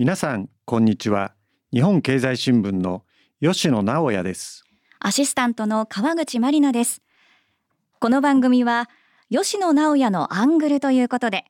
[0.00, 1.34] 皆さんこんにちは。
[1.72, 3.02] 日本経済新聞の
[3.42, 4.62] 吉野直也です。
[5.00, 7.02] アシスタントの川口真理奈です。
[7.98, 8.88] この番組は
[9.28, 11.46] 吉野直也のアングルということで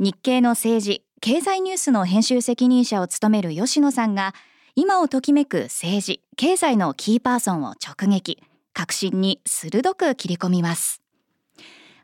[0.00, 4.34] 日経の政治経済ニュースの編集責任者を務める吉野さんが
[4.74, 8.42] 今をときめく政治経済のキーパーソンを直撃
[8.72, 11.01] 革新に鋭く切り込みます。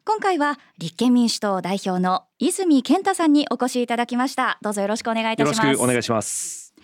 [0.08, 4.58] 今回は立憲民主党代表の泉健太さんにお越しいただきました。
[4.62, 5.58] どうぞよろしくお願いいたします。
[5.58, 6.74] よろしくお願いします。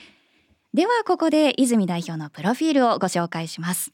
[0.74, 3.92] ではここで泉代表のプロフィールをご紹介します。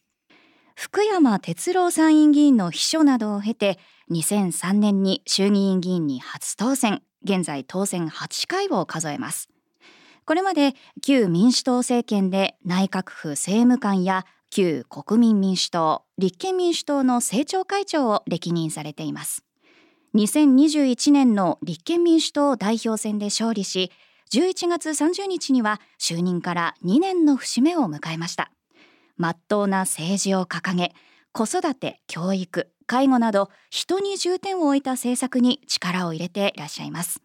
[0.75, 3.79] 福山哲郎参院議員の秘書などを経て
[4.11, 7.01] 2003年に衆議院議員に初当選。
[7.23, 9.49] 現在当選8回を数えます。
[10.25, 19.45] これまで旧民主党政権で内閣府政務官や旧国民民主党立憲民主党の政調会長を歴任されています。
[20.15, 23.93] 2021年の立憲民主党代表選で勝利し
[24.33, 28.51] 11月30日には就任から2年の節目を迎えました。
[29.17, 30.93] 真っ当な政治を掲げ
[31.33, 37.23] 子育て教育介護など人に重点を置いた政策に力を入れていらっしゃいます。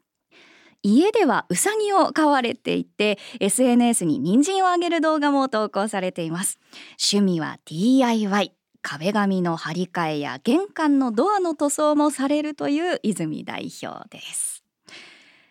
[0.86, 6.60] 家ではウサギを飼われていて SNS に人参をあげる動画も投稿されています。
[7.12, 14.55] 趣味は DIY 壁紙の張り替えや玄関のドアの塗装もされるという泉代表です。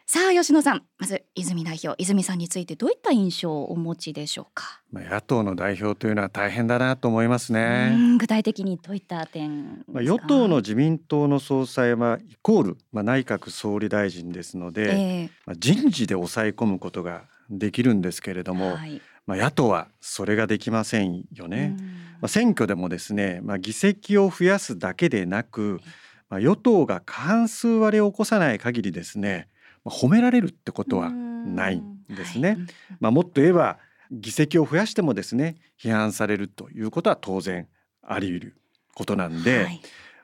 [0.06, 0.82] さあ吉野さん。
[0.98, 4.82] まず泉代表泉さんについてどういった印象をお持ちでしょうか？
[4.92, 7.96] まあ野党の代表というのは大変だなと思いますね。
[8.18, 21.78] 具体的にどういった点まあ与党の自民党の総裁はイコールまあ内閣総理大臣ですので、えー、まあ人事で抑え込むことができるんですけれども、はい、まあ野党はそれができませんよね。
[22.20, 25.80] まあ選挙でもですね、まあ議席を増やすだけでなく、
[26.28, 29.48] まあ与党が過半数割れを起こさない限りですね、
[29.84, 32.50] 褒められるってことはないんですね。
[32.50, 32.58] はい、
[33.00, 33.78] まあ、もっと言えば
[34.10, 37.68] 議席を増やしてもですね批判されるということは当然
[38.02, 38.56] あり得る
[38.94, 39.80] ことなんで、はい、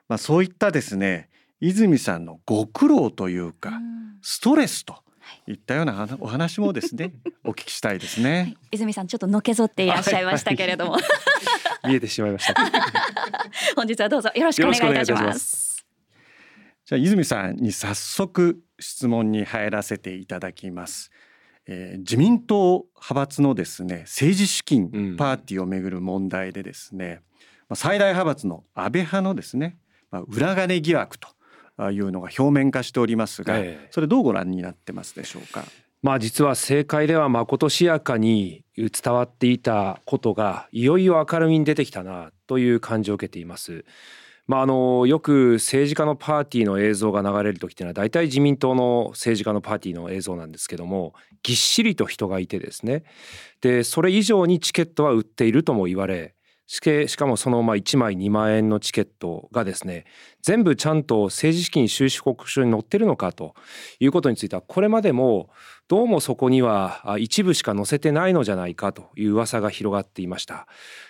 [0.07, 1.29] まあ、そういったですね
[1.59, 3.73] 泉さんのご苦労というか
[4.21, 4.95] ストレスと
[5.47, 5.53] い。
[5.53, 10.97] ったようなお話もですね お聞きしたいですね、はい、泉さんちょっとのけぞっていらっしゃいましたけれども、
[11.87, 12.61] 見えてしまいました。
[13.75, 15.70] 本日はどうぞよろしくお願いいたします
[16.91, 21.09] じゃあ泉さんに早速質問に入らせていただきます。
[21.65, 27.21] えー、自民党派閥のですね政治資金パーティーをめぐる問題でですね、
[27.69, 29.77] うん、最大派閥の安倍派のですね、
[30.09, 31.29] まあ、裏金疑惑と
[31.91, 35.63] いうのが表面化しておりますが、えそれどうご覧になってますでしょうか？
[36.01, 43.85] まあ実は政界ではまことしやかに伝わっていたことがいよいよ明るみに出てきたなという感じを受けています。
[44.51, 53.05] まあ、あのよく政治家のパーティーの映像が流れる時っていうのは大体自民党の政治家のパーティーの映像なんですけどもぎっしりと人がいてですね。
[53.61, 56.35] でそれ以上にチケットは売っているとも言われ
[57.07, 60.05] しかもそのまあ1枚2万円のチケットがですね
[60.41, 63.55] 全部ちゃんと政治資金収支報告書に載ってるのかと
[63.99, 65.49] いうことについてはこれまでも
[65.89, 70.65] どうもそこには一部しか載せてないのじゃないかという噂が広がっていました。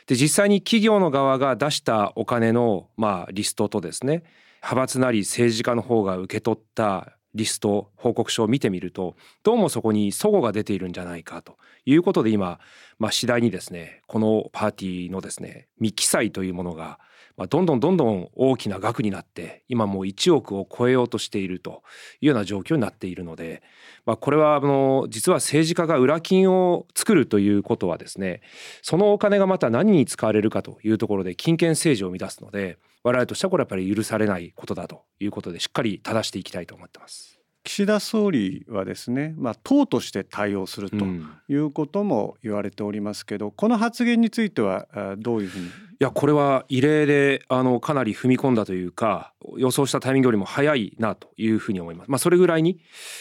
[0.07, 4.23] で実際に企業の側が出したお金のまリストとですね
[4.63, 12.59] 派閥なり政治家の方が受け取ったリスト報告書を見てみるとどうもそこに齟齬が出ているんじゃないかということで今、
[13.00, 17.00] まあ、次第にですねこのパーティーのですね未記載というものが、
[17.38, 21.84] まあ、どんどんどんどん大きな額になって今もう1億を超えようとしていると
[22.19, 23.63] いうような状況になっているので、
[24.06, 28.42] まあ、これはあの実は政治家が裏金を作るということはですね
[28.81, 37.39] そのお金がまた何に使われるかというところで金権政治を生み出すので我々としてはこれやっぱり許されないことだということでしっかり正していきたいと思ってます。
[37.63, 41.06] 岸田総理はですね、まあ、党として対応すると
[41.47, 44.88] いうことも言われておりますけど、うん、この発言については
[45.19, 45.66] どういうふうに？
[45.67, 45.69] い
[46.00, 52.09] やこれは異例であのかなり踏み込んだというか予想したタイミングよりも早いなというふうに思います。
[52.09, 52.79] まあ、それぐらいに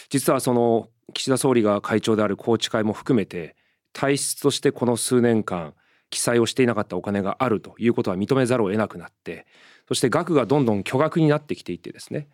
[0.08, 3.56] 実はその岸田総理が会長である宏池会も含めて
[3.92, 5.74] 体質としてこの数年間
[6.10, 9.46] 記載をしていなかったお金があるということは認めざるを得なくなって
[9.90, 12.28] そして額がどんどん巨額になってきていてですね。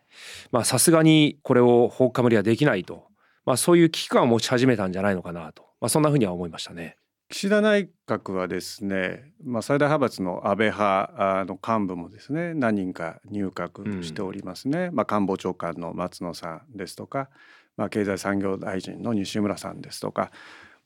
[0.64, 3.06] さすがにこれを放火無理はできないと、
[3.46, 6.98] まあ、そういう危機感を持ち始めたんじゃないのかなと、まあ、そんなふうには思いましたね。
[7.30, 17.30] 岸田内閣はですね、まあ、最大派閥の安倍派の幹部もですね何人か入閣しておりますね、うん、まあ、官房長官の松野さんですとか、
[17.76, 20.30] まあ、経済産業大臣の西村さんですとか、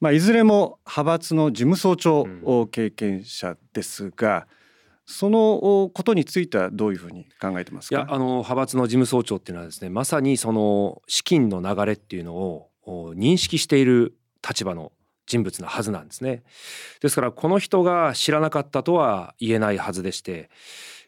[0.00, 2.26] まあ、いずれも派閥の事務総長
[2.70, 4.60] 経験者ですが、うん
[5.12, 7.96] そのことについてはどういうふうに考えてますか？
[7.96, 12.70] いやあの派閥の事務総長っていうのはですねまさにその資金の流れっていうのを
[13.16, 14.14] 認識している
[14.48, 14.92] 立場の
[15.26, 16.44] 人物なはずなんですね。
[17.00, 20.48] ですからこの人が知らなかったとは言えないはずでして、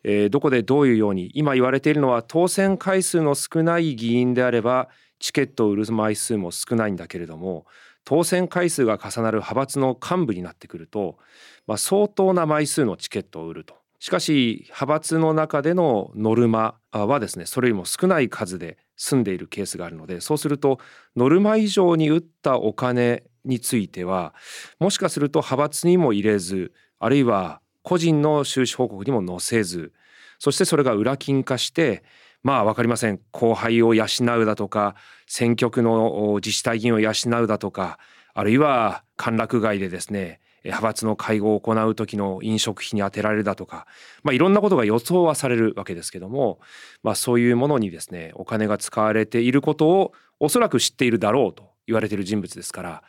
[0.03, 4.89] えー、どこでどういうように今言われているのは当選回数の少ない議員であれば
[5.21, 7.67] チケットを売る枚数も少ないんだけれども
[8.05, 11.19] 当選回数が重なる派閥の幹部になってくると、
[11.67, 13.83] まあ、相当な枚数のチケットを売ると。
[14.03, 20.81] しかし派閥の中でのノルマはですねそれよりも少ない数で済んでいるケースがあるのでそうすると
[21.15, 24.35] ノルマ以上に打ったお金については
[24.81, 29.93] もしかすると派閥にも入れずあるいは個人の収支報告にも載せず
[30.41, 32.03] そしてそれが裏金化して
[32.43, 34.07] まあ分かりません後輩を養
[34.41, 34.95] うだとか
[35.27, 37.13] 選挙区の自治体議員を養
[37.43, 37.99] うだとか
[38.35, 43.87] あるいは歓楽街でですね派閥の会合を行う時の飲食費に充てられるだとか、
[44.23, 46.61] まあ、いろんなことが予想はされるわけですけども、
[47.03, 53.03] まあ、そういうものにですねお金が使われていることをおそらく知っているだろうと言われている人物ですから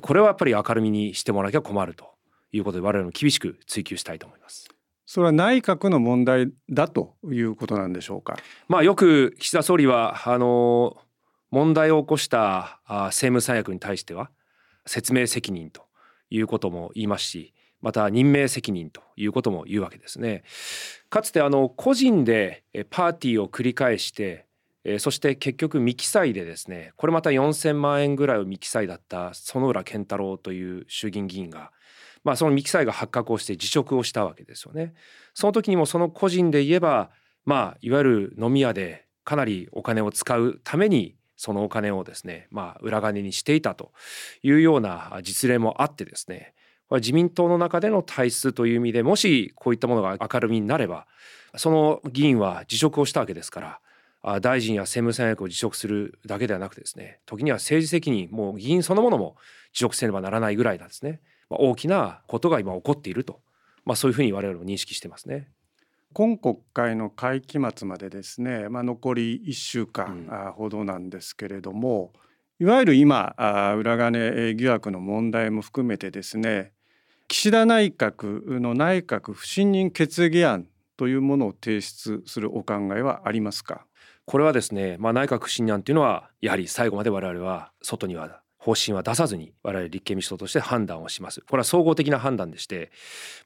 [0.00, 2.10] これはやっぱり明るみにしてもらわなきゃ困ると
[2.52, 4.75] いうことで我々も厳しく追及したいと思います。
[5.06, 8.36] それは内閣の問題だということなんでしょうか？
[8.68, 10.96] まあよく岸田総理はあの
[11.50, 14.30] 問題を起こした政務三役に対しては
[14.84, 15.86] 説明責任と
[16.28, 20.42] いうことも言いますしまた任命責任ということも言うわけですね。
[21.08, 24.44] かつてあの個人でパーティーを繰り返して
[24.98, 31.70] そして結局未記載でですねこれまた4,000万円ぐらいを未記載だった園浦健太郎という衆議院議員が
[32.26, 34.94] まあ、その未記載が発覚をして辞職をしたわけですよね。
[35.32, 37.10] その時にもその個人で言えば、
[37.44, 43.92] まあ、いわゆる飲み屋でかなりお金を使うためにそのお金をですね、まあ、裏金にしていたと
[44.42, 46.52] いうような実例もあってですね
[46.90, 51.06] 自民党の中での体質という意味でもしこういったものが明るみになれば
[51.56, 53.80] その議員は辞職をしたわけですか
[54.22, 59.36] ら大臣や政務三役を辞職するだけではなくてですね時には政治責任もう議員そのものも
[59.72, 61.20] 辞職せねばならないぐらいなんですね。
[61.50, 63.40] まあ、大きなことが今起こっていると、
[63.84, 65.48] まあ、そういうふうに我々も認識してますね。
[66.12, 72.12] 今国会の会期末までですね、まあ、残り1週間ほどなんですけれども、
[72.58, 73.34] うん、いわゆる今
[73.76, 76.72] 裏金疑惑の問題も含めてですね
[77.28, 83.84] 岸田内閣の内閣不信任決議案というものを提出するお考えはありますか？
[84.24, 91.40] これはですね、まあ、内閣不信任案というのはやはり最後まで我々は外には方針は出さずに我々立憲民主党として判断をします。
[91.42, 92.90] これは総合的な判断でして、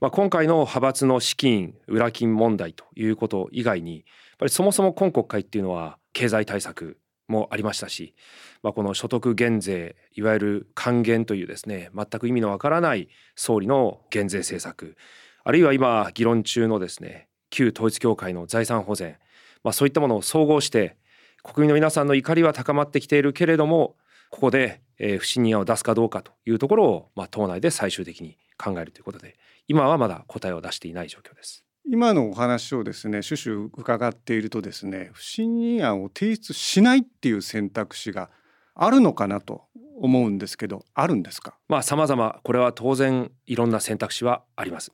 [0.00, 4.04] まあ、今回の派閥の資金裏金問題ということ以外にやっ
[4.38, 6.96] ぱりそもそも今国会っていうのは経済対策
[7.28, 8.14] もありましたし、
[8.62, 14.96] まあ、この所得減税いわゆる還元というですね全く意味のわからない総理の減税政策
[15.44, 19.18] あるいは今議論中のですね旧統一教会の財産保全、
[19.62, 20.96] まあ、そういったものを総合して
[21.42, 23.96] 国民の皆さんの怒りは高まってきているけれども
[24.30, 29.36] ここで、えー、不信任案を出すかどうかというところを、まあ、党内で最終的に考えるということで
[29.68, 31.64] 今はまだ答えを出していない状況です。
[31.86, 38.30] 今のお話をですね種々伺っているとですね不信任案を提出しないっていう選択肢が
[38.74, 39.64] あるのかなと
[39.98, 41.58] 思うんですけどあるんですか？
[41.68, 44.92] まあ様々これは当然いろんな選択肢はあります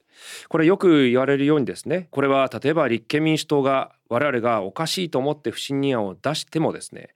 [0.49, 7.11] これよく言われるようにですねこれは例えば立憲民主党が我々がおかしいと思って不信任案を出してもですね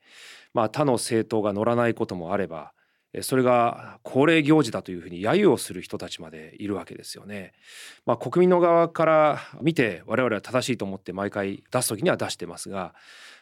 [0.53, 2.73] まあ、他の政党が乗らないこともあれば
[3.21, 7.51] それが恒例行事だというふうに揶揄をする人たちまでいるわけですよね。
[8.05, 12.95] まあ、国民の側から見て我々は正しいと思って毎回出す時には出してますが、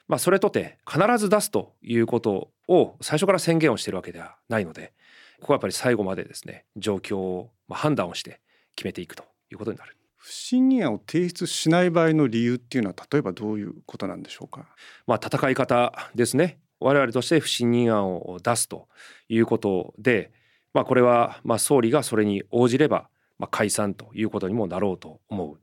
[0.07, 4.93] まあ、それとて必ず出すということを最初から宣言をしているわけではないので
[5.39, 8.41] ここはやっぱり最後までですね状況を判断をして
[8.75, 9.95] 決めていくということになる。
[10.17, 14.65] 不信任案を提出しない場合の理由っていうのは例えばどういうことなんでしょうか？
[15.07, 16.57] まあ戦い方ですね。
[16.79, 18.87] 我々として不信任案を出すと
[19.27, 20.31] いうことで、
[20.73, 25.59] まあ、これはまあ総理がそれに応じればまあ解散ということにもなろうと思う、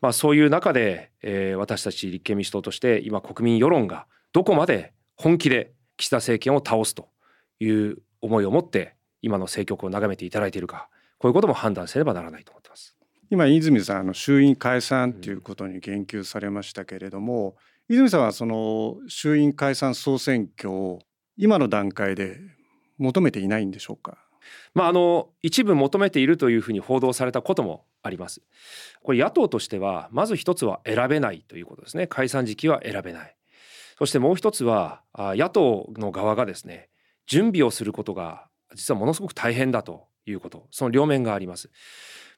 [0.00, 7.08] まあ、そういう中で、えー、私たち立憲民主党として今国民世論がどこまで本気で岸田政権を倒すと
[7.60, 12.96] いう思いを持って今の政局を眺めていただいているかこういうことも判断せねばならないと思ってます。
[13.30, 17.56] 今泉さんあの衆院解散ということに言及されましたけれども、
[17.88, 21.00] 泉さんはその衆院解散総選挙を
[21.36, 22.38] 今の段階で
[22.98, 24.18] 求めていないんでしょうか？
[24.74, 28.42] まあ、あの一部求めているというふうに報道されたこともあります。
[29.02, 32.06] これ野党としてはまず一つは選べないということですね。
[32.06, 33.36] 解散時期は選べない。
[33.98, 36.88] そしてもう一つは野党の側がですね
[37.26, 41.70] 準備をすることが実はものすごく大変だということその両面があります。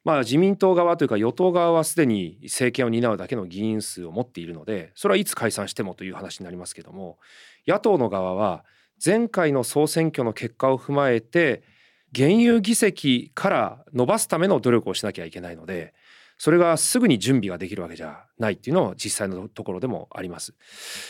[0.07, 7.19] まあ、自民党側というか与党側はすでに政権を担うだけの議員数を持っているのでそれはいつ解散してもという話になりますけども
[7.67, 8.65] 野党の側は
[9.05, 11.65] 前回の総選挙の結果を踏まえて
[12.13, 15.93] 現有議席から伸ばすための努力をしなきゃいけないので
[16.39, 20.55] それがすぐに準備ができるわけじゃないっていうのは実際のところでもあります。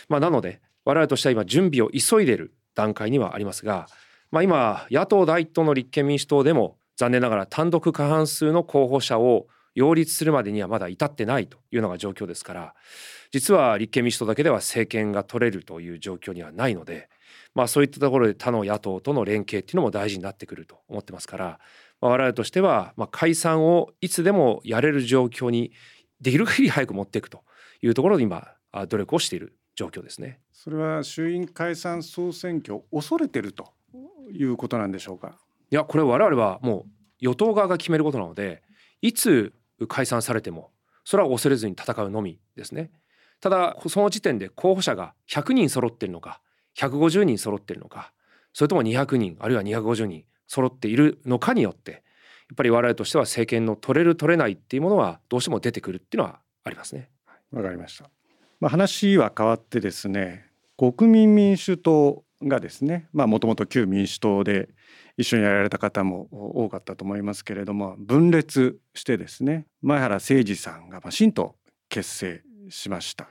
[0.09, 3.89] まあ、なので我々としては今準備を急いでいる段階にはありますが、
[4.31, 12.75] まあ、今野党第一党の立憲民主党でも残念ながら単独過半数の候補者を擁立するまでにはまだ至ってないというのが状況ですから
[13.31, 17.11] 実は立憲民主党だけでは政権が取れるという状況にはないので、
[17.55, 21.45] まあ、そういったところで他の野党との連携っていうのも大事になってくると思ってますから、
[22.01, 25.73] まあ、我々としては、まあ、解散をいつでもやれる状況に
[26.23, 27.43] できる限り早く持っていくと
[27.83, 28.49] いうところで今
[28.89, 30.41] 努力をしている状況ですね。
[30.53, 33.75] それは衆院解散総選挙を恐れてると
[34.33, 35.39] いうことなんでしょうか？
[35.71, 36.85] いやこれ我々はもう
[37.21, 38.63] 与党側が決めることなので
[39.03, 39.53] いつ
[39.89, 40.71] 解散されても
[41.05, 42.91] それは恐れずに戦うのみですね。
[43.41, 46.41] ただその時点で候補者が100人揃っているのか
[46.77, 48.13] 150人揃っているのか
[48.55, 57.11] それとも200人あるいは250人揃っているのかによってやっぱり我々としては政権の取れる取れないっていうものはどうしても出てくるっていうのはありますね。
[57.53, 58.09] わかりました。
[58.61, 60.47] まあ、話は変わってですね
[60.79, 64.69] 国民民主党がですねもともと旧民主党で
[65.17, 71.57] 一緒にやられた方も多かったと思いますけれども分裂してですね前原誠司さんが新党
[71.89, 73.29] 結成しました。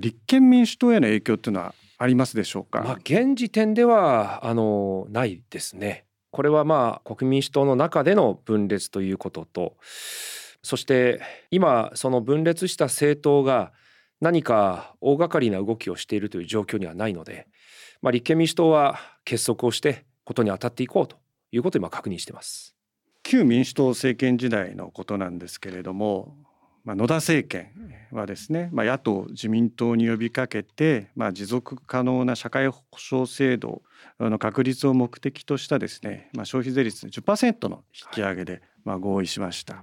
[0.00, 6.06] 立憲民主党への影響っていうのはありますでしょうか、まあ、現時点ではあのないですね。
[6.32, 9.76] これはまあ国民主党の中での分裂ということと
[10.62, 11.20] そして
[11.50, 13.72] 今その分裂した政党が
[14.20, 17.46] 何か大掛かりな動きをしているという状況にはないので、
[18.02, 21.16] まあ、立憲民主党は結束をしてことに当たっていこうと
[21.52, 22.74] いうことを今確認しています
[23.22, 26.36] 旧民主党政権時代のことなんですけれども、
[26.84, 27.72] まあ、野田政権
[28.12, 33.82] はですね、まあ、野党自民党に呼びかけて、まあ、持続可能な社会保障制度
[34.20, 39.82] の確立を目的としたですね、まあ、消費税率10%の引き上げで、まあ、合意しました。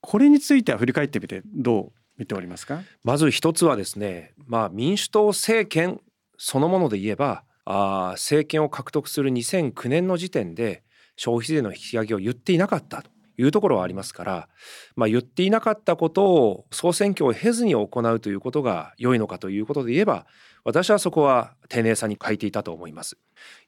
[0.00, 2.82] これについては振り返ってみてどう見ておりますか？
[3.02, 6.00] まず一つはですね、まあ、民主党政権
[6.38, 10.82] そのもので言えばあ政権を獲得する2009年の時点で
[11.16, 14.48] 消費税の引き上げを言っていなかったというところはありますから、
[14.96, 20.26] まあ、言っていなかったことを総選挙を経ずに行うということが良いのかということで言えば
[20.64, 23.16] 私はそこは丁寧さに欠いていたと思います。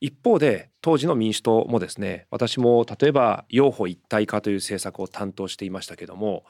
[0.00, 6.45] 一方で当時の民主党もですね私も例えば養護一体化という政策を担当していましたけども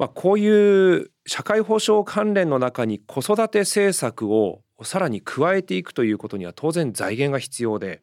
[0.00, 8.02] まあ、こういう社会保障関連の中に子育て政策をさらに加えていくということには当然財源が必要で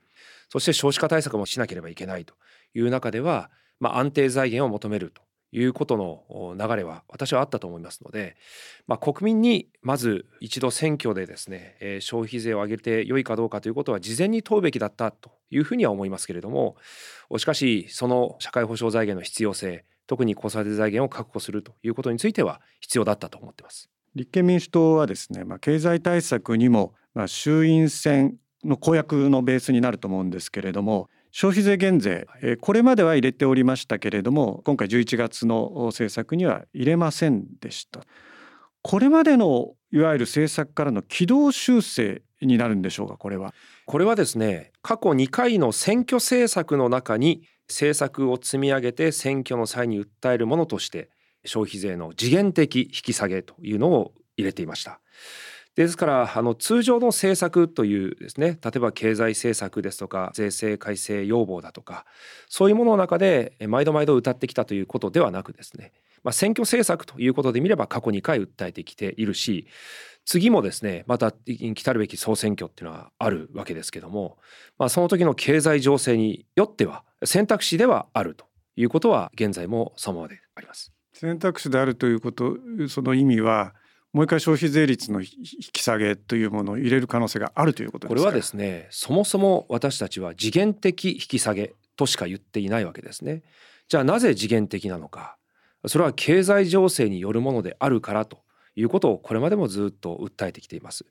[0.50, 2.34] そして少子化対策もしなければいけないと
[2.74, 8.36] いう中では、まあ、安定財源を求めるということの流れは私はあったと思いますので、
[8.86, 16.76] まあ、国民にまず一度選挙でですね、消費税を上げて良いかどうかということは事前に問うべきだったというふうには思いますけれども
[17.38, 23.90] しかしその社会保障財源の必要性特に子育て財源を確保するということについては必要だったと思っています。
[24.18, 38.02] 立憲民主党はですね、まあ、経済対策にも、まあ、衆院選の公約のベースになると思うんですけれども消費税減税、えこれまでは入れておりましたけれども今回11月の政策には入れませんでした。
[38.82, 43.54] これまでのいわゆる政策からの軌道修正になるんでしょうかこれは。
[43.86, 51.10] これはですね過去2回の選挙政策の中に政策を積み上げて選挙の際に訴えるものとして
[51.48, 55.00] 消費税の次元的引き下げというのを入れていました。
[55.78, 62.06] ですからあの通常の政策というですね例えば経済政策ですとか税制改正要望だとか
[62.50, 69.68] そういうものの中で毎度毎度歌ってきたということではなくですね、まあ、選挙政策ということで見れば過去2回訴えてきているし
[70.26, 74.40] 次もですねまた来たるべき総選挙っていうのはあるわけですけども、
[74.80, 80.97] まあ、その時の経済情勢によっては選択肢ではあるということは現在もそのままであります。
[81.20, 82.58] 選択肢であるということ
[82.90, 83.74] その意味は
[84.14, 85.28] もう一回消費税率の引
[85.74, 93.42] き下げというものを入れる可能性があるということこれはですねそもそも私たちは次元的引き下げとしか言っていないわけですね。
[93.90, 95.38] じゃあなぜ次元的なのか
[95.88, 98.40] それは経済情勢によるものであるからと
[98.76, 101.06] いうことをこれまでもずっと訴えてきています。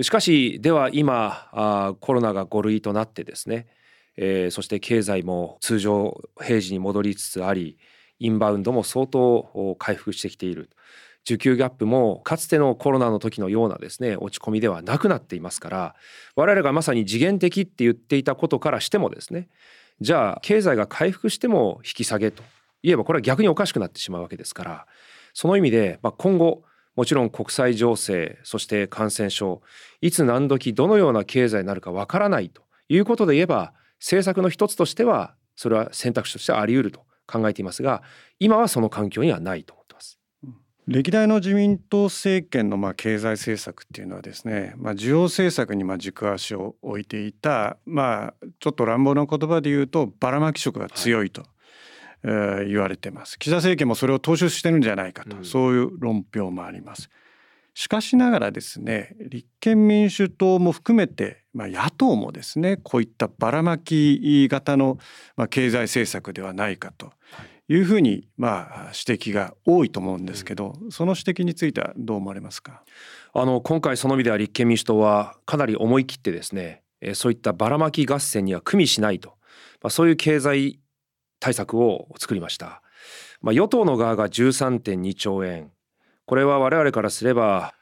[0.00, 3.66] しかしでは今あコロナが5類となってですね、
[4.16, 7.76] えー、そして経済も通常平時に戻りつつあり
[8.24, 10.70] インバウンドも相当回復してきている。
[11.24, 15.94] 需給ギャップもかつてのコロナの時のようなですね落ち込みではなくなっていますから
[16.34, 19.48] 我々がまさに次元的って言っていたことからしてもですね
[20.00, 22.42] じゃあ経済が回復しても引き下げと
[22.82, 24.86] いえばこれは逆におかしくなってしまうわけですから
[25.32, 26.64] その意味で、まあ、今後
[26.96, 29.62] もちろん国際情勢そして感染症
[30.00, 37.04] いつ何時どのような経済になるかわからないということで言えば政策の一つとしてはそれは選択肢としてあり得ると。
[37.32, 38.02] 考えていますが
[38.38, 40.18] 今はその環境にはないと思ってます。
[40.88, 51.50] 歴代の自民党政権のまあ経済政策っていうのはですね、まあ、需要政策にまあ軸足を置いていた、まあ、ちょっと乱暴な言葉で言うとばらまき色が強いと、はい
[52.24, 57.08] えー、言われてます岸田政権もそれを踏襲してるんじゃないかと、うん、そういう論評もあります。
[57.74, 64.98] しかしながらですね立憲民主党も含めて、まあ、野党もですねこういったばらまき型の、
[65.36, 67.12] まあ、経済政策ではないかと
[67.68, 67.76] い。
[67.76, 72.82] うふうに、まあ、指摘が多いと思うんですけど、その指摘についてはどう思われますか？
[73.32, 76.82] あの今回その意味では立憲民主党はかなり思い切ってですね
[77.14, 79.38] そういったばらまき合戦には組みしないと、
[79.80, 80.80] まあ、そういう経済
[81.40, 82.82] 対策を作りました。
[83.40, 85.70] まあ、与党の側が13.2兆円
[86.26, 87.74] これは我々からすれば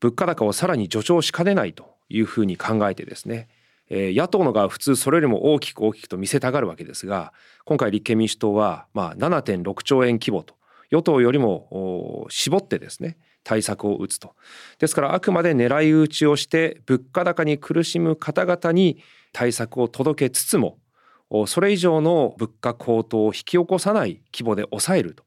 [0.00, 3.48] 物価高をさらに助長しかねないというふうに考えてですね
[3.90, 7.32] 野党の側普通それよりも大きく大きくと見せたがるわけですが
[7.64, 10.54] 今回立憲民主党はまあ7.6兆円規模と
[10.90, 14.34] 与党よりも絞ってですね対策を打つと。
[14.78, 20.78] ですからあくまで狙い撃ちをして物価高に苦しむ方々に対策を届けつつも
[21.46, 25.24] それ以上の物価高騰を引き起こさない規模で抑えると。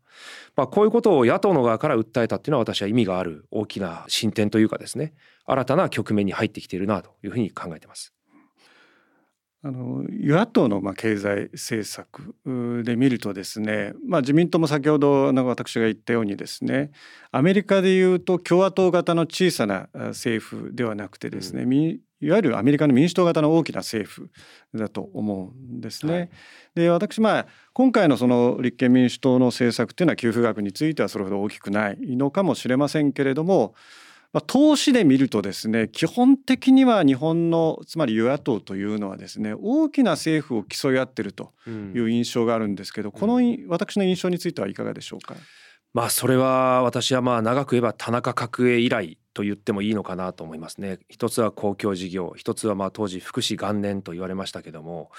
[0.55, 5.13] まあ、こういうことを野党の側から訴えたっていうのは私は意味がある大きな進展というかですね
[5.45, 8.15] 新たな局面に入ってきているなというふうに考えています。
[9.65, 12.35] あの与野党のまあ経済政策
[12.83, 16.91] で見るとですね、まあ、自民党も先ほどの私が言ったようにですね
[17.31, 21.69] アメリカでいうと共和党型の小さな政府ではなくてですね、うん、
[22.21, 24.29] いわゆるアメリカの民主党型の大きな政府
[24.73, 26.13] だと思うんですね。
[26.13, 26.29] はい、
[26.75, 33.75] で私まあ今回のその立憲民主党の政策っていうのは給付額についてはそれほど大きくないのかもしれませんけれども
[34.33, 45.35] まあ、投資で見るとですね基本的には日本のつまり与野党というのはですね大きな政府を競い合ってるという印象があるんですけど、うん、この私の印象についてはいかがでしょうか？
[45.93, 50.97] まあそれは私はまあ長く言えば田中角栄以来と言ってもいいのかなと思いますね。
[51.09, 55.11] 一つは公共事業、一つはまあ当時福祉元年と言われましたけども、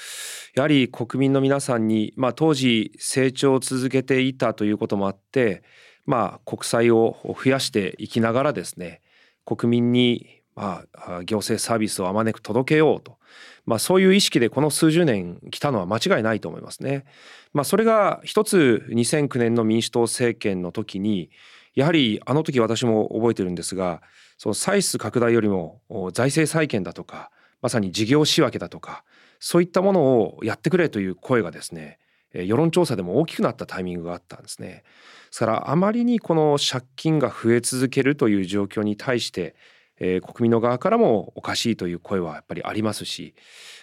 [0.55, 5.62] やはり国民の皆さんにまあ当時成長を続けていたということもあって、
[6.07, 9.02] まあ国債を増やしていきながらですね、
[9.44, 13.18] 国民にまあ行政サービスをあまねく届けようと、
[13.66, 17.05] まあ、そういう意識でこの数十年来たのは間違いないと思いますね。
[17.52, 21.31] まあ、それが一つ2009年の民主党政権の時に
[21.77, 24.03] やはりあの時私も覚えてるんですが
[24.39, 27.31] その歳出拡大よりも財政再建だとか
[27.62, 29.05] まさに事業仕分けだとか
[29.39, 31.99] そういったものをやってくれという声がですね
[32.33, 34.69] 世論調査でも大きくなったタイミングがあったんですね。
[34.69, 34.83] で
[35.31, 39.55] すからあまりにこの借金が増え続けるという状況に対して、
[39.99, 43.35] えー、国民の側からもおかしいという声はやっぱりありますし、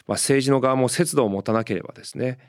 [0.07, 2.39] まあ、政治の側も節度を持たなければですね、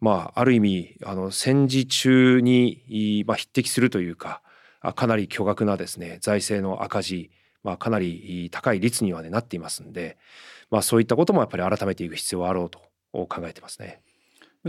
[0.00, 4.42] まあ、ある意味あの戦時中に、まあ、匹敵するというか
[4.92, 7.30] かなり巨額なですね財政の赤字、
[7.62, 10.18] まあ、かなり高い率には、ね、なっていますんで、
[10.70, 12.80] まあ、そういったこともやっぱり改めていく必要はあろうと
[13.12, 14.02] 考えてますね。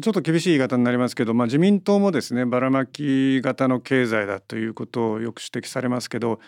[0.02, 6.40] ちょっと厳しい言い方になりますけど、まあ、自民党もですねばらまき型の経済だということをよく指摘されますけど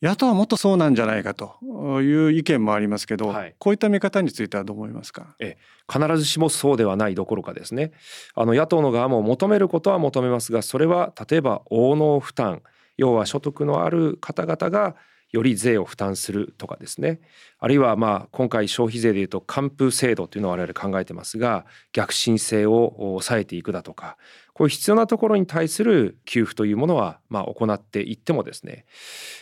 [0.00, 1.56] 野党はもっとそうなんじゃないかと
[2.02, 5.34] いう意見もありますけど、はい、こういった見方についてはどう思いますか？
[5.40, 5.56] え
[5.92, 7.92] 必ずしもそうではないどころかですね。
[8.34, 12.62] あの野党の側も求めることは求めますがそれは例えば応能負担
[12.96, 14.96] 要は所得のある方々が
[15.34, 17.20] より税を負担するとかですね。
[17.58, 24.16] あるいはまあ今回消費税でいうと還付制度というのを我々考えてますが逆進性を抑えていくだとか
[24.52, 28.84] こういう必要なところに対する給付というものはまあ行っていってもですね、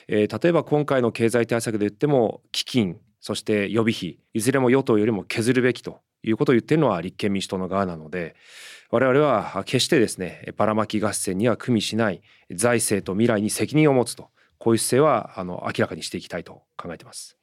[0.09, 8.35] えー、例えば今回の経済対策で言っても基金そして予備費いずれも与党よりも削るべきということを言っているのは立憲民主党の側なので
[8.91, 17.42] 我々は決してですねばらまき合戦には組みしない財政と未来に責任を持つとこういう姿勢はあの明らかにしていきたいと考えています。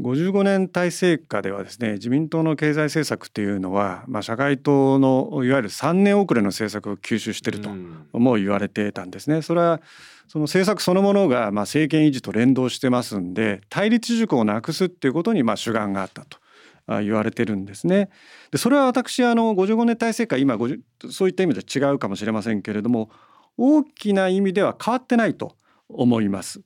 [0.00, 7.70] 55年体制下ではですね自民党の経済政策っていうのは、まあ、社会党のいわゆる3年遅れの政策を吸収していると
[8.12, 9.42] も言われてたんですね。
[9.42, 9.80] それは
[10.28, 16.38] その政策そのものがまあ政権維持と連動してますんで対立軸をなくすっていうことにまあ主眼があったと。
[17.02, 18.08] 言われてるんですね。
[18.50, 20.56] でそれは私あの55年体制下今
[21.10, 23.10] そういった意味では違うかもしれませんけれども
[23.58, 25.54] 大きな意味では変わってないと
[25.90, 26.62] 思います。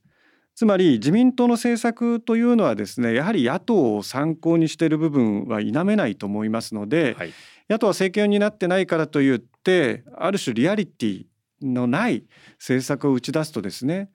[0.55, 7.33] つまり自民党の政策というのはですねやはり野党を参考にしている部分は否めないと思いますので、はい、
[7.71, 11.25] 野党は政権になってないからといってある種リアリティ
[11.62, 12.25] のない
[12.59, 14.11] 政策を打ち出すとですね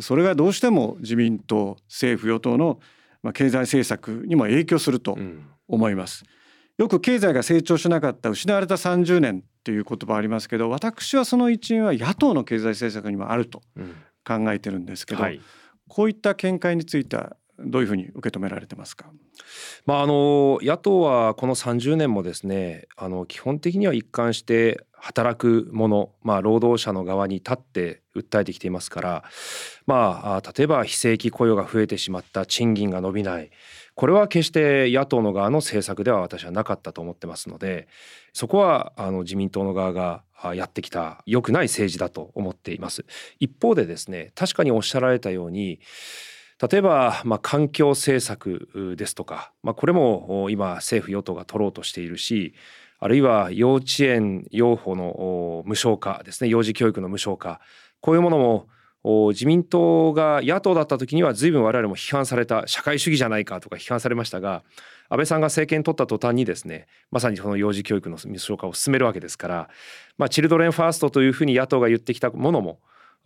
[0.00, 2.80] それがどうしても自民党政府与党の
[3.32, 5.16] 経済政策にも影響すると
[5.68, 6.24] 思います。
[6.78, 13.62] よく経済が成長しなかった失われた30年っていう言葉ありますけど私はその一因は野党の経済政策にもあると
[14.26, 15.40] 考えてるんですけど、うんはい、
[15.88, 19.06] こういった見解についてはどういうふうに受け止められてますか？
[19.86, 29.24] まああの野党はこの30年もですねあの基本的には一貫して働く者、まあ、労働者の側に立って訴えてきていますから、
[29.86, 33.50] まあ、例えば非正規雇用が増えてしまった賃金が伸びない
[33.94, 37.88] これは決して野党の側の政策では私はなかったと思ってますので
[38.32, 40.22] そこはあの自民党の側が
[40.54, 43.04] やってきた良くない政治だと思っています。
[43.40, 45.80] 一方でですね確かにおっしゃられたように
[46.70, 52.54] 例えば、まあ、環境政策ですとか、まあ、これも今政府与党が取ろうとしているし
[52.98, 57.60] あるいは幼稚園養護の無償化ですね幼児教育の無償化
[58.00, 58.68] こういうものも
[59.32, 64.64] 自民党が野党だった時には随分我々も批判された社会主義じゃないかとか批判されましたが
[65.08, 69.68] 安倍さんが政権取った途端にですねまさにその幼児教育の無償化を進めるわけですから、
[70.18, 72.80] まあ、チルドレンファーストというふうに野党が言ってきたものも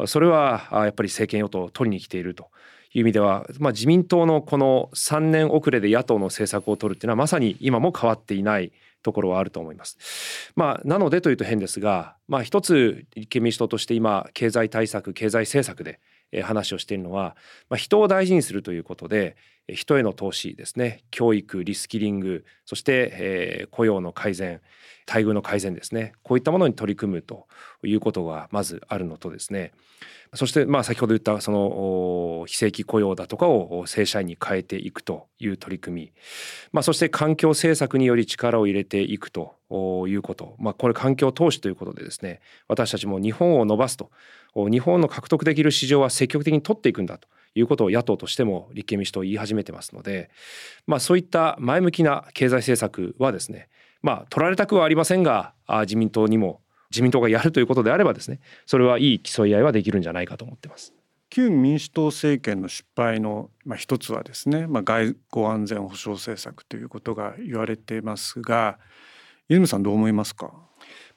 [0.07, 2.49] それはやっぱり政権与党を取りに来ていると
[2.93, 10.53] いう意味では、まあ、自民党のこの3年遅れで野党の政策を取るっていうのはまさに今も変わっていないところはあると思います。
[10.57, 16.01] まあ、なのでというと変ですが、まあ、一つ立憲民主党として今経済対策経済政策で
[16.43, 17.37] 話をしているのは、
[17.69, 19.37] まあ、人を大事にするということで
[19.69, 21.05] 人への投資ですね。
[21.11, 24.61] 教育リスキリングそして、え、雇用の改善
[25.11, 26.13] 待遇の改善ですね。
[26.23, 27.49] こういったものに取り組むと
[27.83, 29.73] いうことがまずあるのとですね。
[30.35, 36.13] そしてまあ先ほど言ったその非正規雇用だとかを正社員に変えていくという取り組み、
[36.71, 39.57] まあ、そして環境政策により力を入れていくと
[40.07, 42.41] いうこと、まあ、これ環境投資ということでですね。
[42.69, 44.13] 私たちも日本を伸ばすと。
[44.55, 47.27] 日本の獲得できる市場は積極的に取っていくんだと。
[47.55, 50.31] いうことを野党としても立憲民主党言い始めてますので、
[50.87, 53.69] まあ、そういった前向きな経済政策はですね
[54.03, 56.61] まあ取られたくはありませんが自民党にも
[56.91, 60.95] 自民党がやるということであればですねそれはいい競い合いはできるんじゃないかと思ってます。
[61.31, 68.81] 旧民主党政権の失敗の、まあ、一つはですね、まあ、外交安全保障政策ということが言われていますが
[69.49, 70.53] 泉さんどう思いますか、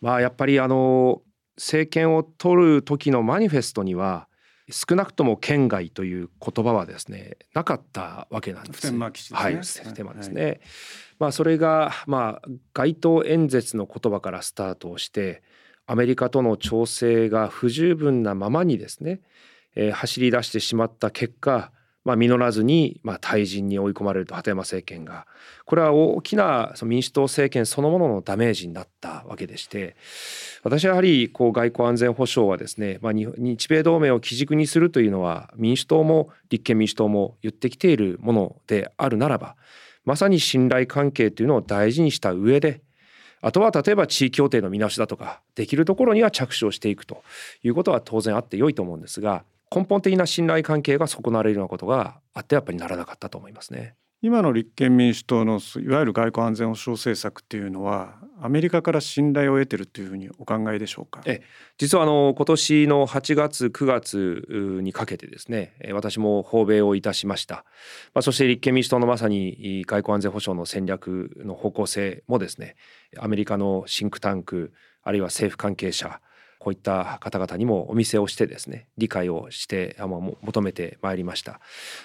[0.02, 1.24] まあ、やっぱりあの
[1.58, 4.28] 政権を取る時のマニフェストには
[4.69, 8.91] 少なくとも県外という言葉はですねなかったわけなんです。
[9.34, 10.43] ね、はい、普天間ですね。
[10.43, 10.60] はい、
[11.19, 15.43] まあそれがまあ街頭演説の言葉からスタートをして
[15.86, 19.21] アメリカとの調整が不十分なままにですね、
[19.76, 21.71] えー、走り出してしまった結果
[22.06, 25.26] まあ、実らずに、まあ、退陣に追い込まれると鳩山政権が
[25.66, 29.96] これは大きなその民主党政権そのもののダメージになったわけでして
[30.63, 39.56] 私はやはりこう外交安全保障はですね、まあ、日米同盟を基軸にするというのは民主党も立憲民主党も言ってきているものであるならば
[40.04, 42.82] まさに信頼関係というのを大事にした上で
[43.42, 47.24] あとは例えば地位協定の見直しだとかできるところには着手をしていくと
[47.62, 53.96] いうことは当然あって良いと思うんですが根本的な信頼関係が損なわれるようなことがあってやっぱりならなかったと思いますね。
[54.22, 61.22] 今の立憲民主党のいわゆる外交安全保障政策っていうのはアメリカから信頼を得てるというふうにお考えでしょうか？
[61.26, 61.42] え
[61.78, 67.66] 実はあの今年の8月9月にかけてですね私も訪米をいたしました、
[68.14, 72.78] まあ、そして立憲民主党のまさに外交安全保障の戦略の方向性もですね
[73.20, 76.22] アメリカのシンクタンクあるいは政府関係者
[76.63, 81.60] こういった方々にもお見せをしてですね理解をしてあの求めてまいりました。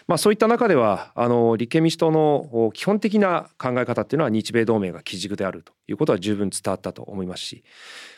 [0.09, 7.63] まあ、そういった中ではあの立憲民主党の基本的な考え方っていうのは日米同盟が基軸であるということは十分伝わったと思いますし、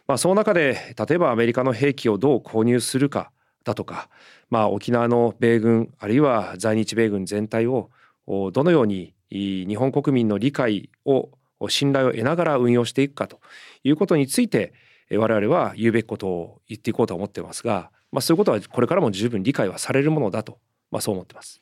[0.09, 3.33] まあ、その中で例えばアメリカの兵器をどう購入するか
[3.65, 4.09] だとか、
[4.49, 7.91] まあ、沖縄の米軍あるいは在日米軍全体を
[8.27, 11.29] どのように日本国民の理解を
[11.69, 13.41] 信頼を得ながら運用していくかと
[13.85, 14.73] いうことについて
[15.17, 20.59] 我々は言うべきことを言っていこうと思ってますが、まあ、そういうことはこれからも十分理解はされるものだと、
[20.91, 21.61] まあ、そう思ってます。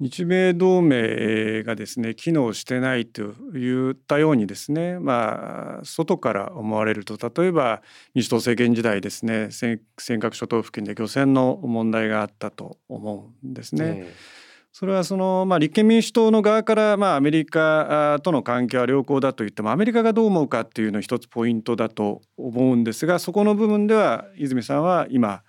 [0.00, 3.22] 日米同盟がですね機能してないと
[3.54, 7.82] いったようにですねまあ外から思われると例えば
[8.14, 13.84] 民主党政権時代ですね尖閣諸島付近で漁船の問題があったと思うんですね。
[13.84, 14.39] えー
[14.72, 25.42] それはその、まあ、立憲民主党の側から、まあ、アメリカとの関係は良好だと言ってもアメリカがどう思うかっていうのは一つポイントだと思うんですがそこの部分では泉さんは今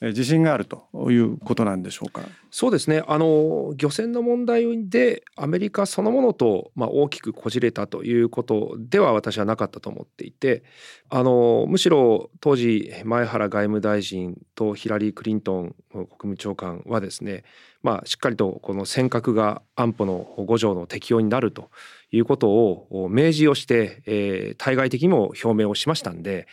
[0.00, 2.22] 自信があるということなんでしょうか？
[2.50, 3.04] そうですね。
[3.06, 10.64] あの漁船の問題でアメリカそのものとまあ大きくこじれたということでは私はなかったと思っていて、
[11.08, 17.44] あのむしろ当時前原外務大臣とヒラリー・クリントン国務長官はですね、
[17.82, 21.70] まあ、しっかりとこの尖閣が安保の5条の適用になると
[22.12, 26.46] いうことを明示をして、えー、対外的にも表明をしましたんで、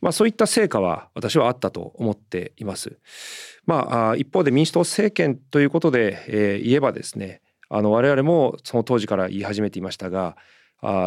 [0.00, 2.98] まあ、そういった成果は私はあったと思っています。
[3.66, 10.36] まあ、一方で民主党政権ということで、えー、言えばですねあの我々もその当時から言い始めていましたが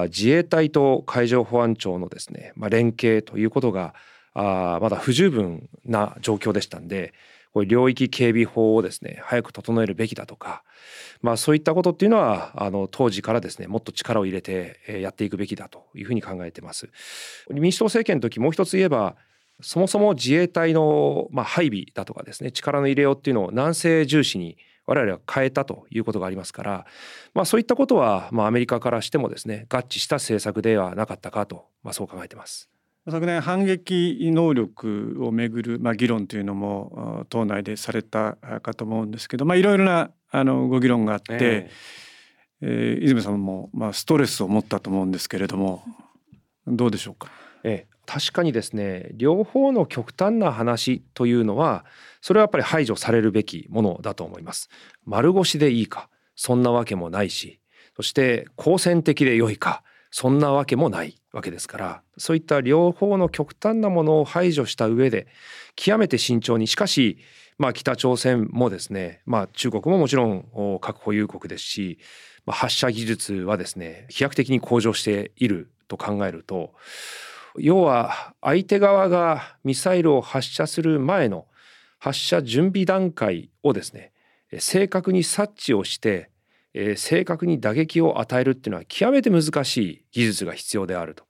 [0.09, 3.95] 自衛隊と海上保安庁のですね、まあ、連携ということが
[4.33, 7.13] あまだ不十分な状況でしたんで
[7.53, 10.63] これ領域警備法をですね早く整えるべきだとか、
[11.21, 16.89] まあ、そういったことっていうのはあの当時からですねもっと力を入れてやっていくべきだというふうに考えてます。
[17.49, 19.15] 民主党政権の時もう一つ言えば
[19.61, 26.85] そもそも自衛隊の、まあ、配備だとかですね力の入れようっていうのを南西重視に我々は変えたということがありますから、
[27.33, 32.69] まあ、そういったことは、まあ、アメリカからしてもですね合致した政策ではなかったかと、まあ、そう考えてます。
[33.11, 45.83] 昨年反撃能力をめぐる、まあ、議論というのも党内でされたかと思うんですけど、まあ、いろいろなあのご議論があって、えー、えー、泉さんも、まあ、ストレスを持ったと思うんですけれども
[46.65, 47.29] どうでしょうか？
[47.63, 51.85] ええ、確かにですね両方の極端な話というのは
[52.21, 54.69] それはやっぱり排除されるべきものだと思います。
[55.05, 57.59] 丸腰でいいかそんなわけもないし
[57.95, 65.27] そして好戦的で良いかそんなわけもないわけですからそういった両方の極端なものを排除した上で
[65.75, 67.17] 極めて慎重にしかし
[67.57, 71.99] まあ北朝鮮もですねまあ中国ももちろん核保有国ですし、
[72.47, 76.73] 発射技術はですね飛躍的に向上していると考えると
[77.57, 81.45] 要は相手側がミサイルを発射する前の
[81.99, 84.11] 発射準備段階をですね
[84.59, 86.29] 正確に察知をして
[86.73, 91.25] えー、正確に打撃を与えるっていうのは極めて難しい技術が必要であると。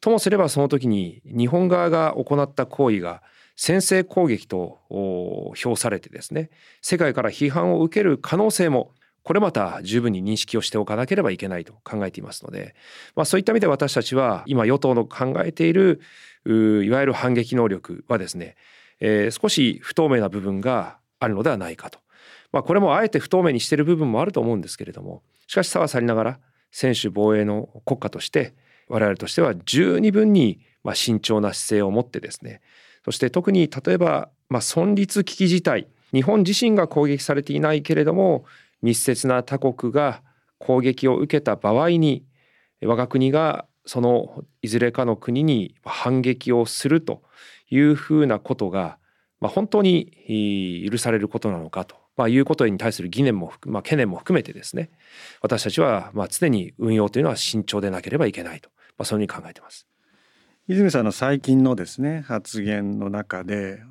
[0.00, 3.22] ともすればその時に日本側が行った行為が
[3.56, 4.80] 先制攻撃と
[5.56, 8.92] 評されてですね世界から批判を受ける可能性も
[9.22, 12.74] これまた十分に認識をしておかなければいけないと考えていますので、
[13.14, 16.00] まあ、そういった意味で私たちは今与党の考えている
[16.44, 18.56] いわゆる反撃能力はですね、
[18.98, 22.00] えー、少し不透明な部分があるのではないかと
[22.52, 26.38] まあ、これもあえて不透明にしている部分もあると思うんですけれどもしかしさはさりながら
[26.70, 28.54] 専守防衛の国家として
[28.88, 32.60] 我々としては十二分にま慎重な姿勢を持ってですね
[33.04, 38.44] そして特に例えばま存立危機事態日本自身が攻撃されていないけれども
[38.82, 40.22] 密接な他国が
[40.58, 42.24] 攻撃を受けた場合に
[42.82, 47.22] 我が国がそのいずれかの国に反撃をすると
[47.70, 48.98] いうふうなことが、
[49.40, 54.90] まあ、本当に許されることなのかとまあ、いうことに対する疑念も、まあ、懸念も含めてですね。
[55.40, 59.86] 私たちはまあ常に運用というのは慎重でなければいけないと、まあ、そういうふうに考えてます。
[60.68, 63.82] 泉さんの最近のですね発言の中で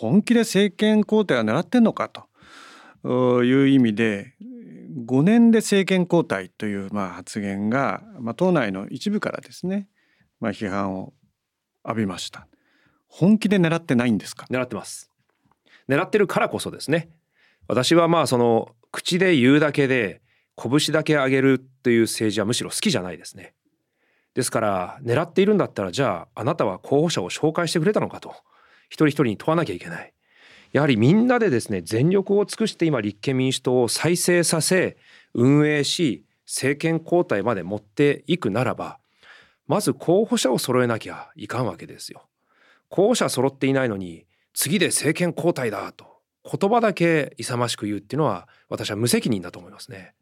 [0.00, 2.26] 本気で政権交代を狙ってんのかと。
[3.04, 4.34] いう意味で
[5.06, 9.88] 5年で政権交代というまあ発言が、まあ、党内の一部からですね、
[10.40, 11.12] まあ、批判を
[11.84, 12.48] 浴びました。
[13.06, 14.46] 本気で狙ってないんですか？
[14.50, 15.12] 狙ってます。
[15.88, 17.08] 狙ってるからこそですね
[17.68, 20.22] 私はまあその口で言うだけで
[20.56, 23.54] 拳だけ上げるっていう政治はむしろ好きじゃないですね。
[24.34, 28.34] ですから狙っているんだったらじゃああなたは候補者を紹介してくれたのかと
[28.88, 30.12] 一人一人に問わなきゃいけない。
[30.72, 34.96] やはりみんなでですね全力を尽くして今立憲民主党を再生させ
[35.34, 38.98] 運営し政権交代まで持っていくならば
[39.66, 42.26] まず候補者を揃えなきゃいかんわけですよ。
[42.88, 50.14] 候補者揃っていないのに次で政権交代だと言葉だけ勇ましく言うっていうのは私は無責任だと思いますね。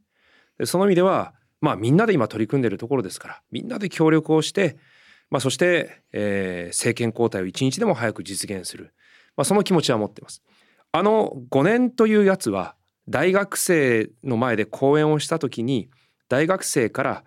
[0.59, 4.77] でその意味ではまあみんなで今取り組んでいるところですからみんなで協力をして、
[5.31, 8.95] まあ、そして、えー、政権交代を一日でも早く実現する、
[9.37, 10.43] まあ、その気持ちは持っています。
[10.93, 12.75] あの5年というやつは
[13.09, 15.91] 大学生の前で講演をした時に
[16.29, 17.25] 大学生から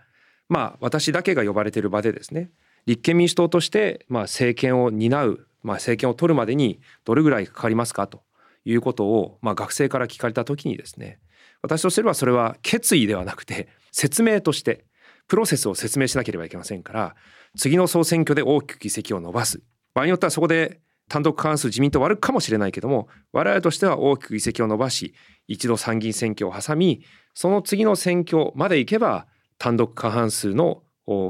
[0.48, 2.50] まあ私だけが呼ばれている場でですね
[2.86, 8.24] 立憲民主党としてまあ政権を担う、まあ、政権を取るまでにどれぐらいかかりますかと
[8.66, 11.20] いうことを、まあ、学生から聞かれた時にですね
[11.62, 14.86] 私とすればそれは決意ではなくて説明として
[15.28, 17.16] プロセスを説明しなければいけませんから
[17.58, 19.62] 次の総選挙で大きく議席を伸ばす。
[19.94, 25.16] 場合によってはそこで単独過半数自民党割るかもしれないけども我々としては大きく議席を伸ばし
[25.48, 30.84] 一度参議院選挙を挟みその次の選挙まで行けば単独過半数の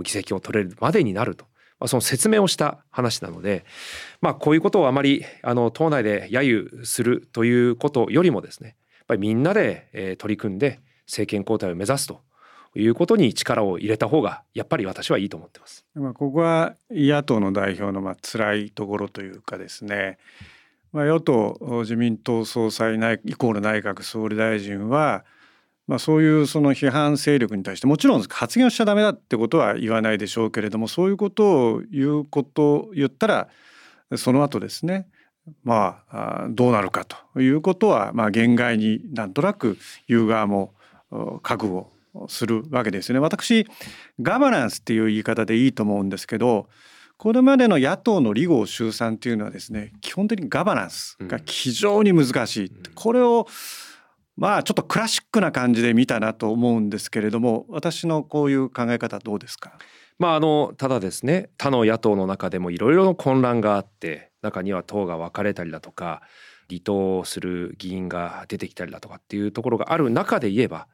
[0.03, 1.48] 議席を取れるまでになると。
[1.79, 3.65] まあ、その説明をした話なので、
[4.21, 12.21] まあ、こういうことをあまりあの党内で揶揄するということよりもですねやっぱりみんなで、えー、取り組んで政権交代を目指すと
[12.75, 15.85] いうことに力を入れた方がやっぱり私はいいと思ってます。
[15.95, 20.19] まあここは野党の代表のまあ辛いところというかですね
[20.91, 25.23] まあ、与党自民党総裁イコール内閣総理大臣は、
[25.89, 33.49] まあ、そういうその批判勢力に対してもちろん発言をしちゃダメだってことは言わないでしょうけれどもそういうことを言うこと言ったら
[34.15, 35.07] その後ですね
[35.63, 40.75] まあどうなるかということはまあ限界になんとなく言う側も
[41.41, 41.91] 覚悟
[42.27, 43.19] するわけですよね。
[43.19, 43.65] 私
[44.21, 46.67] ガバナンスっていう言い方でいいと思うんですけど
[47.17, 53.47] これまでの野党の離合集散というのはですね基本的にガバナンスが非常に難しい、うん、これを
[54.39, 59.77] まあちょっとクラシックな感じで見たなと思うんですけれども私のこういう考え方どうですか？
[60.17, 66.21] まああのただですね他の野党の中でもいろいろ混乱があって中には党が分かれたりだとか
[66.69, 70.87] 離党する議員が出てきたりだとかっていうところがある中で言えば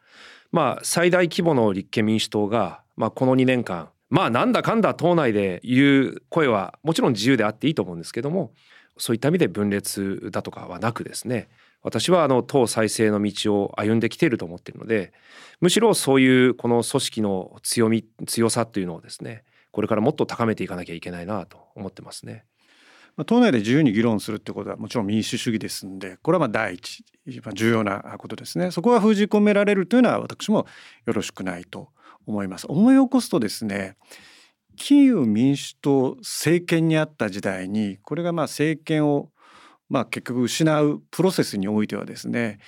[0.51, 8.53] まあ最大規模の立憲民主党がまあこの2年間まあなんだかんだ党内で言う声はもちろん自由であっていいと思うんですけども
[8.97, 11.49] そういった意味で分裂だとかはなくですね
[11.85, 15.13] 私はあの党再生の道を歩んできていると思っているので
[15.61, 22.45] むしろそういうこの組織の強み強さというのをですねこれからもっと高めていかなきゃいけないなと思ってますね。
[23.27, 27.05] 党内で自由に議論するってことはもちろん民主主義ですんでこれはまあ第一
[27.41, 30.65] 番重要なことですねそこは封じ込められるというのは私も
[31.05, 31.89] よろしくないと
[32.27, 33.95] 思います思い起こすとですね
[34.75, 39.29] キーウ民主党政権にあった時代にこれがまあ政権を
[39.89, 42.59] まあ結局失うプロセスにおいてはですね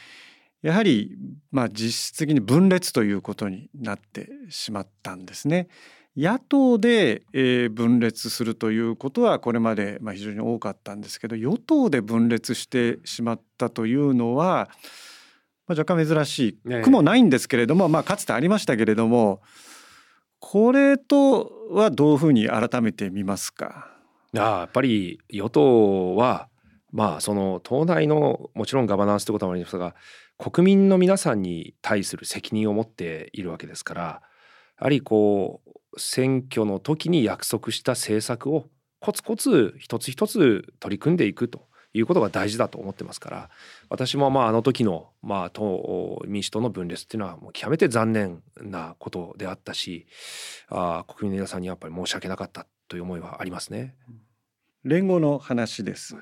[0.61, 1.17] やはり
[1.51, 5.67] まあ実質的に分裂ということになってしまったんですね。
[6.15, 14.69] 野党で、え分裂するということはこれまでま非常に多かったんですけど与党で分裂してしまったというのは
[15.67, 16.81] まあ、若干珍しい。
[16.81, 19.41] くもないんですけれども、まあ、かつてありましたけれども
[20.39, 23.91] これとはどういうふうに改めて見ますか？
[24.31, 26.47] やっぱり与党は
[26.91, 29.95] まあその党内のもちろんガバナンスということもありますが
[30.37, 34.21] 国民の皆さんに対する責任を持っているわけですからや
[34.79, 38.67] はりこう選挙の時に約束した政策を
[38.99, 43.49] コツコツ一つ一つ取り組んでいくということが大事だと思ってますから
[43.89, 50.05] 私もまああの時のまあ党民主党の分裂っていうのはもう極めて残念なことであったし
[50.69, 53.95] あ国民の皆さんにやっぱり申し訳なかったという思いはありますね。
[54.83, 56.15] 連合の話です。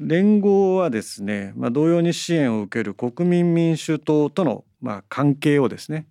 [0.00, 6.06] 連合はですね、まあ、同様に支援を受ける国民民主党とのまあ関係をですね、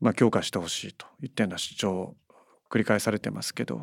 [0.00, 2.16] まあ、強化してほしいといったような主張を
[2.70, 3.82] 繰り返されてますけど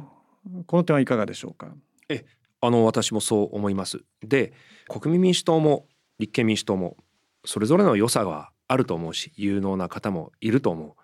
[0.65, 1.67] この点はいかがでしょうか？
[2.09, 2.25] え
[2.61, 4.01] あの私もそう思います。
[4.21, 4.53] で
[4.87, 5.87] 国民民主党も
[6.19, 6.97] 立憲民主党も
[7.45, 10.98] それぞれの良さはあると思うし有能な方もいると思う。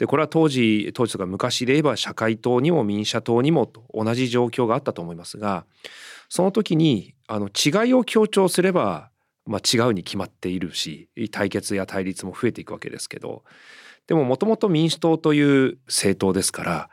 [0.00, 5.66] でこれは当時当時とか昔で言えば社会党にも民社党にもと同じ状況があったと思いますが
[6.30, 9.10] その時にあの違いを強調すれば、
[9.44, 13.44] まあ、違うに決まっているし対決や対立も増えていくわけですけど
[14.06, 16.90] でももともと民主党という政党ですから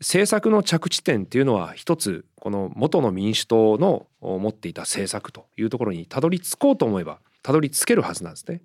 [0.00, 8.62] 政策の着地点っていうのは一つこの元の民主党の持っていた政策というところにたどり着こうと思えばたどり着けるはずなんですね。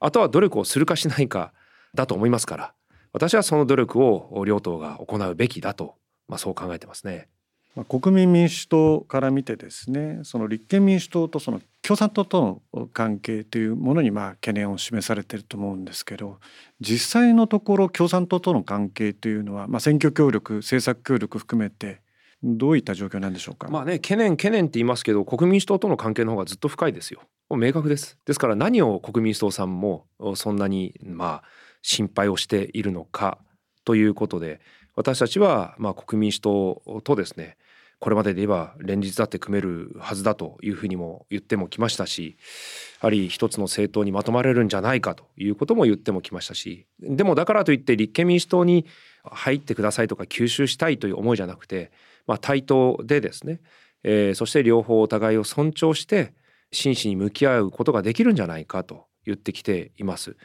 [0.00, 1.52] あとは努力をするかしないか
[1.94, 2.74] だと思いますから
[3.12, 5.96] 私はその努力を両党が行うべきだと、
[6.28, 7.28] まあ、そう考えてますね。
[7.88, 16.40] 国民民主党から見てですねその立憲民主党とその共産党との関係というものにまあ懸念を示されていると思うんですけど
[16.80, 22.00] 実際のところ共産党との関係というのは、まあ、選挙協力政策協力含めて
[22.42, 23.68] どういった状況なんでしょうか？
[23.68, 27.20] まあね懸念懸念って言いますけど国民主党との関係の方がずっと深いですよ。
[27.50, 28.18] 明確です。
[28.26, 31.42] ですから何を国民主党さんもそんなにまあ
[31.82, 33.38] 心配をしているのか
[33.84, 34.60] ということで
[34.96, 37.56] 私たちはまあ国民主党とですね
[38.00, 42.38] これまでで言えば連日だって組めるはずだというふうにも言ってもきましたし
[43.02, 48.86] やはり一つの政党にまとまれるんじゃないかということも言ってもきましたしでもだからといって立憲民主党に
[49.22, 51.92] 入ってくださいとか吸収したいという思いじゃなくて、
[52.26, 53.60] まあ、対等でですね、
[54.02, 56.32] えー、そして両方お互いを尊重して
[56.72, 60.36] 真摯に向き合うことができるんじゃないかと言ってきています。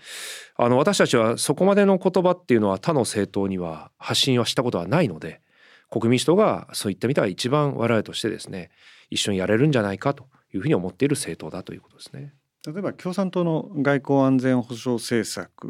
[0.56, 5.42] あの私たちはそこまでの言葉っていうのは他の政党には発信はしたことはないので
[5.90, 8.70] 国民主党がそういった意味では一番我々としてですね
[9.10, 12.34] 一緒にやれるんじゃないかというふうに思っている政党だということですね。
[12.66, 15.68] 例えば共産党の外交安全保障政策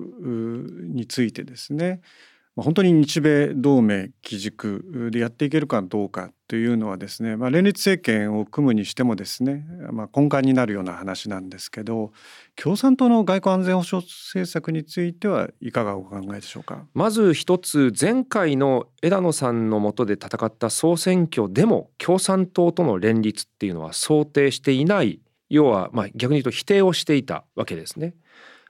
[0.93, 1.99] についてですね
[2.55, 12.11] 本当に日米同盟基軸でやっていけるかどうかというのはですね、まあ、連立政権を組むにしてもですね、まあ、根幹になるような話なんですけど
[12.55, 16.85] 共産党の外交安全保障政策についてはいかがお考えでしょうか？
[16.93, 28.13] まず一つ前回の枝野さんの下で戦った総選挙でも共産党との連立っていうのは想定していない要はまあ逆に言うと否定をしていたわけですね。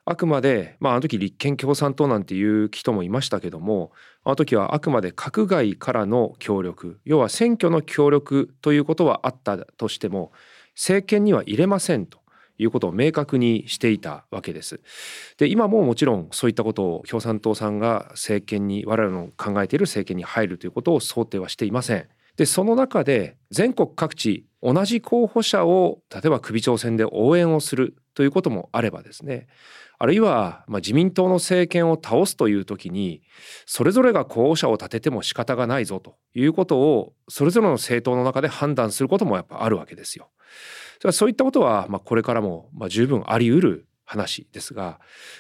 [0.06, 3.92] あくまで、まあ、あの時立憲共産党なんていう人もいましたけども
[4.24, 10.32] あの時はあくまで閣外からの協力要は選挙の協力ということはあったとしても
[10.76, 12.20] 政権には入れませんと
[12.58, 14.80] いうことを明確にしていたわけです。
[15.38, 22.08] で今ももちろんそういったことを共産党さんが政権に我々の考えている政権に入るということを想定はしていません。
[22.38, 29.48] でその中で全国各地同じ候補者を例えば首長選で応援をするということもあればですね
[29.98, 33.22] あるいは、まあ、自民党の政権を倒すという時に
[33.66, 40.30] それぞれが候補者を立てても仕方がないぞということをそれぞれの政党の中で判断することもやっぱあるわけですよ。
[41.12, 45.00] そういったことは、まあ、これからも、まあ、十分あり得る話ですが、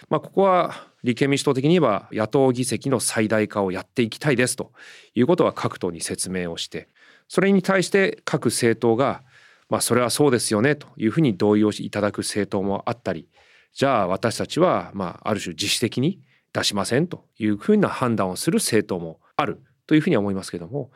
[0.10, 4.74] まあ、ここは立憲民主党的に言えば野党議席の最大化をやっていきたいですと
[5.14, 6.90] いうことは各党に説明をして
[7.28, 9.24] それに対して各政党が
[9.70, 13.28] まあそれはそうですよねというふうに同意をいただく政党もあったり
[13.76, 16.22] じゃあ私たちはまあある種自主的に
[16.54, 20.92] 出しませんというふうな判断をする政党もあるというふうには思いますけども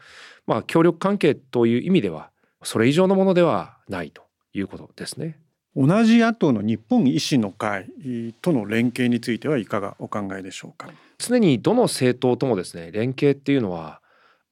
[0.48, 2.32] まあ協力関係という意味では
[2.64, 4.24] それ以上のものではないと
[4.54, 5.38] いうことですね。
[5.76, 7.90] 同じ野党の日本維新の会
[8.42, 10.90] との連携についてはいかがお考えでしょうか？
[11.18, 14.02] 常にどの政党ともですね連携っていうのは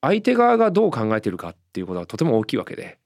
[0.01, 2.99] 相手側がどう考えているかっていうことはとても大きいわけで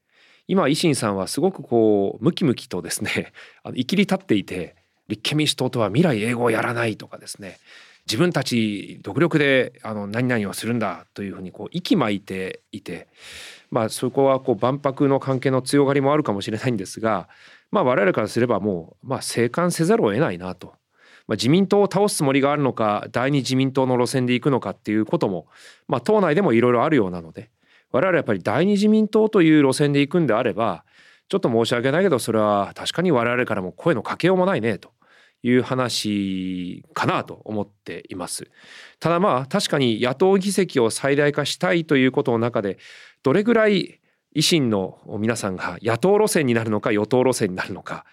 [0.47, 3.31] 今維新さんはすごくこうムキムキとですね
[3.63, 4.75] あの生きり立っていて
[5.11, 7.59] 立憲民主党とは未来永劫やらないとかですね
[8.07, 13.07] 自分たち独力であの何々をするんだというふうにこう息巻いていて
[13.69, 17.29] まあそこはこう万博の関係の強がりもあるかもしれないんですが
[17.71, 20.73] まあ我々からすればもうまあ静観せざるを得ないなと。
[21.27, 25.45] まあ、自民党を倒すつもりがあるのか第二自民党の路線で行くのかっていうことも、
[25.87, 27.51] まあ、党内でもいろいろあるようなので
[27.91, 30.83] 我々やっぱり第二自民党という路線で行くんであれば
[31.29, 34.91] ちょっと申し訳ないけどそれは確かに我々からも声のかけようもないねと
[35.43, 38.49] いう話かなと思っています。
[38.99, 42.77] ただまあ確かに野党議席を最大化したいということの中で
[43.23, 43.99] どれぐらい
[44.35, 48.05] 維新の皆さんが野党路線になるのか与党路線になるのか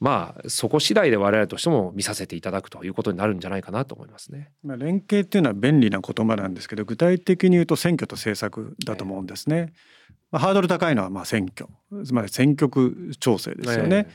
[0.00, 4.50] まあそこ次第で我々としても見させていただくということになるんじゃないかなと思いますね。
[4.64, 9.74] まあ連携っていうのは便利な言葉なんですけど具体的に言うと選挙と政策だと思うんですね。
[10.30, 11.68] まあ、ハードル高いのはまあ選挙
[12.04, 14.08] つまり選挙区調整ですよね。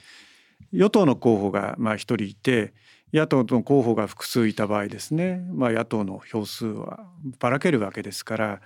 [0.72, 2.74] 与党の候補がまあ一人いて
[3.14, 7.08] 野党の候補が複数いた場合ですね、まあ、野党の票数は
[7.40, 8.62] ばらけるわけですから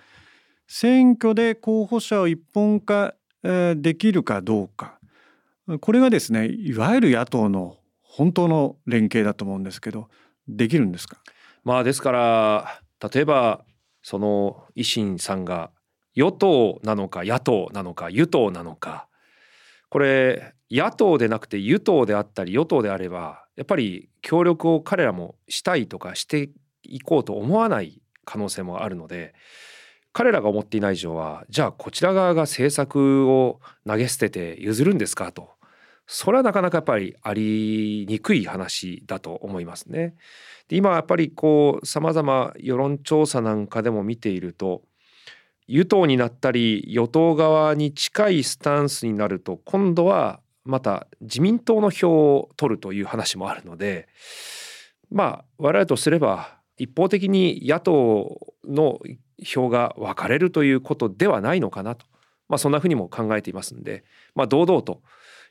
[0.67, 4.99] 選挙で候補者を一本化できるかどうか。
[5.81, 10.09] これがですねいわゆる野党の本当の連携だと思うんですけど
[10.47, 11.17] できるんですか？
[11.63, 12.81] まあですから
[13.13, 13.63] 例えば
[14.01, 15.69] その維新さんが
[16.15, 19.07] 与党なのか野党なのか与党なのか
[19.89, 26.49] これ野党でなくて与党であったり与党であればやっぱり協力を彼らもしたいとかして
[26.83, 29.33] いこうと思わない可能性もあるので
[30.13, 35.49] 彼らが思っていない以上はじゃあこちら側が政策を投げ捨てて譲るんですかと
[36.11, 40.15] それはなかなかやっぱりありにくい話だと思いますね。
[40.67, 44.81] で今やっぱりこうさまざま世論調査なんかでも見ていると
[45.69, 54.07] 与党になったり与党側に近いスタンスになると今度はまた自民党の票を取るという話もあるので
[55.11, 58.99] まあ我々とすれば一方的に野党の
[59.43, 62.07] 票が分かれるということではないのかなと、
[62.47, 64.03] まあ、そんなふうにも考えていますんで、
[64.33, 65.03] まあ、堂々と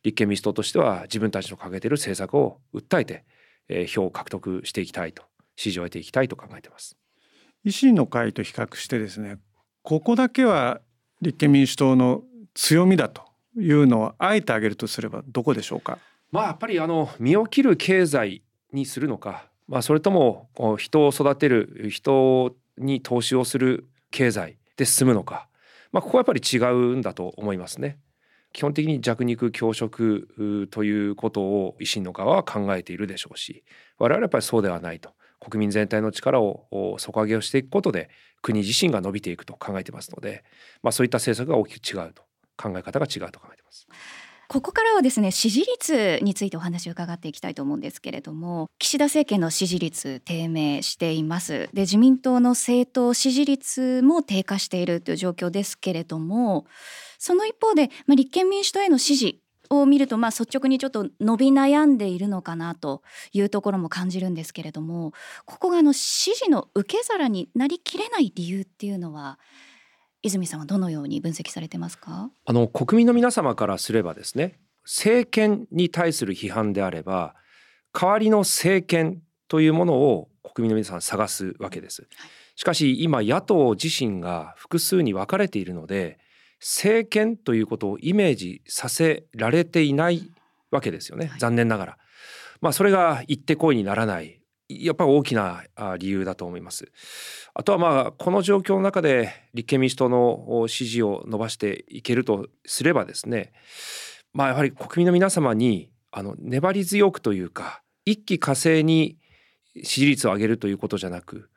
[0.03, 3.25] 立憲民主党としては自分たちの掲げている政策を訴えて、
[3.69, 5.23] えー、票を獲得していきたいと
[5.55, 6.97] 支持を得ていきたいと考えています。
[7.65, 9.39] 維新の会と比較してですね
[9.89, 10.83] ここだけは
[11.23, 12.21] 立憲民主党の
[12.53, 13.23] 強みだと
[13.57, 15.97] いうのをあえて挙げるとすればどこでしょうか？
[16.31, 25.49] まあやっぱりあの身を切る経済にするのか、まあ、それとも人を育てる人に投資をする経済で進むのか、
[25.91, 27.97] まあ、ここはやっぱり違うんだと思いますね。
[28.53, 33.65] 基本的に弱肉強食ということを維新の側は考えているでしょうし
[33.99, 35.15] 我々はやっぱりそうではないと。
[35.41, 38.11] 国民全体の力を底上げをしていくことで
[38.43, 40.45] 国自身が伸びていくと考えてますので、
[40.83, 42.23] まあ、そういった政策が大きく違うと
[42.57, 43.87] 考え方が違うと考えてます。
[44.49, 56.65] ここからはですね支持率についてお話を伺っていきたいと思うんですけれども岸田政権の支持率低迷していますで自民党の政党支持率も低下しているという状況ですけれども
[57.19, 63.03] その一方で、まあ、立憲民主党への支持を見るとまあ率直にちょっと伸び悩んでいるのかなと
[63.33, 65.13] いうところも感じるんですけれども
[65.45, 69.39] ここがあの支持の受け皿になりきれない理由っていうのは
[70.23, 72.31] 泉さんはどのように分析されてますか？
[72.45, 77.35] あの国民の皆様からすればですね政権に対する批判であれば
[77.93, 82.07] 代わりの政権というものを国民の皆さん探すわけです。
[82.57, 86.19] しかし今野党自身が複数に分かれているので
[86.61, 90.31] 政権ということをイメージさせられていない
[90.71, 91.99] わけですよね、はい、残念ながら。
[92.61, 94.39] まあそれが言ってこいにならない
[94.69, 95.65] やっぱり大きな
[95.99, 96.93] 理由だと思います。
[97.55, 103.53] あとはまあこの状況の中で立憲民主党の支持を伸ばしていけるとすればですね
[104.35, 109.17] まあやはり国民の皆様にあの粘り強くというか一気火星に
[109.83, 111.49] 支持率を上げるということじゃなく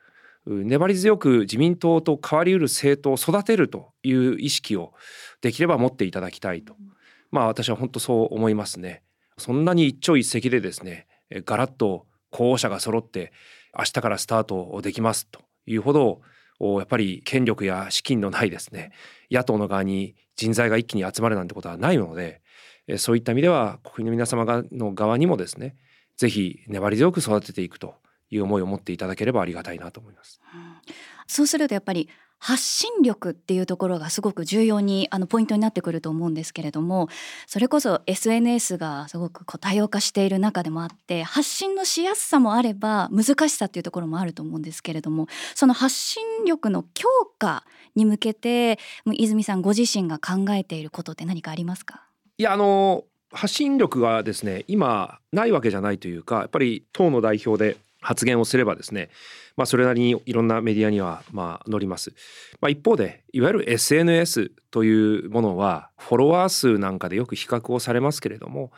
[0.46, 4.92] 粘り強く自民党と変わりうる政党を育てるという意識を
[5.40, 6.76] できれば持っていただきたいと。
[7.30, 9.02] まあ私は本当そう思いますね。
[9.38, 11.06] そんなに一朝一夕でですね
[11.44, 13.32] ガラッと候補者が揃って
[13.76, 16.20] 明日からスタートできますというほど
[16.60, 18.92] やっぱり権力や資金のないですね。
[19.30, 22.40] 野党の側に人材が一気に集まるなんてことはないので
[22.98, 25.76] そういった意味では国民の皆様の側にもですね
[26.16, 27.94] ぜひ粘り強く育てていくと
[28.32, 30.40] いう思いを持っていただければありがたいなと思います。
[30.54, 30.60] うん、
[31.26, 32.08] そうするとやっぱり
[32.38, 37.08] 発信力っていうところがすごく重要にあのポイントになってくると思うんですけれども
[37.46, 47.08] それこそ SNS がすごくこう多様化している中でもあって発信のしやすさもあれば難しさっていうところもあると思うんですけれどもその発信力の強
[47.38, 47.64] 化
[47.94, 52.02] に向けて泉さんご自身が考えていることって何かありますか？
[52.38, 59.08] いやあの発信力がですね今ないわけじゃないというかやっぱり党の代表で発言をすればですね、
[59.56, 62.12] まあ、それなりにいろんなメディアにはまあ載ります、
[62.60, 68.72] まあ、一方でいわゆる SNS というものはフォロワー数なんかでよく比較をされますけれども、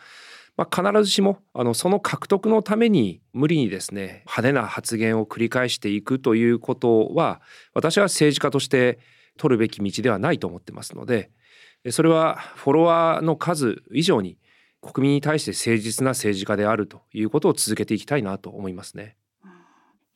[0.56, 7.40] まあ、必ずしもあのその獲得のために無理にですね派手な発言を繰り返していくということは
[7.72, 8.98] 私は政治家として
[9.38, 11.30] 取るべき道ではないと思ってますので
[11.90, 14.38] それはフォロワーの数以上に
[14.92, 19.16] 国民に対して誠実な政治家であるということを続けていきたいなと思いますね。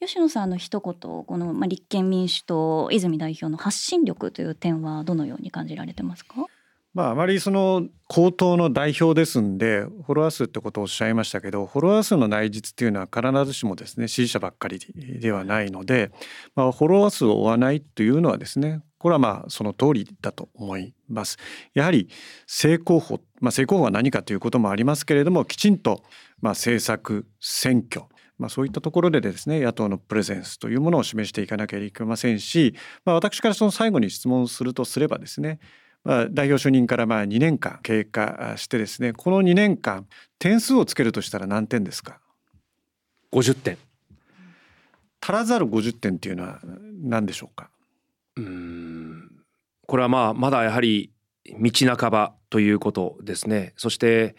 [0.00, 6.46] 吉野さんの一言この、まあ、立憲民主党泉代表の発信力という点はどのように感じられてますか？
[6.94, 14.80] まあ、あまりその公党の代表ですんでフォロワー数ってことをおっしゃいましたけどフォロワー数の内実っていうのは必ずしもですね支持者ばっかり
[15.20, 16.10] ではないので、
[16.54, 21.38] まあ、フォロワー数を追わないというのはですねこれはまあその通りだと思います。
[21.74, 22.08] やはり
[22.46, 26.02] 正候補、まあ、正候補は何かということもありますけれどもきちんと
[26.40, 28.06] まあ政策選挙
[28.38, 32.72] まあ、そういったところでですね野党のプレゼンスというものを示していかなければいけませんし、
[33.04, 35.58] まあ、私からその最後に質問するとすればですね
[36.04, 40.06] まあ、代表就任からまあ2年間経過してですねこの2年間
[40.38, 42.20] 点数をつけるとしたら何点ですか
[43.32, 43.78] ？50点。
[45.20, 46.60] 足らざる50点っていうのは
[47.02, 47.68] 何でしょうか？
[48.36, 48.87] うん
[49.88, 51.12] これはまあまだやはり
[51.58, 53.72] 道半ばということですね。
[53.78, 54.36] そして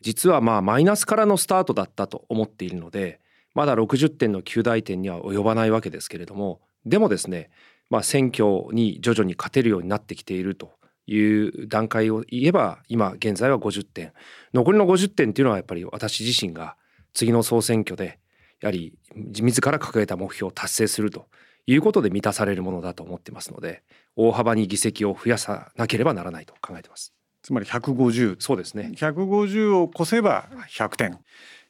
[0.00, 3.20] 実はまあマイナスからのスタートだったと思っているので
[3.54, 7.50] まだ60点の9大点には及ばないわけですけれどもでもですね
[7.90, 10.72] まあ選挙に徐々に勝てるようになってきていると
[11.06, 14.14] いう段階を言えば今現在は50点。
[14.54, 16.74] 残りの50点っていうのはやっぱり私自身が
[17.12, 18.18] 次の総選挙で
[18.62, 21.26] やはり自ら掲げた目標を達成すると
[21.66, 23.82] いうことで満たされるものだと思ってますので
[24.16, 27.12] 大幅に議席を増やさなければならないと考えてます。
[27.42, 28.90] つまり150そうですね。
[28.96, 31.18] 150を超せば100点。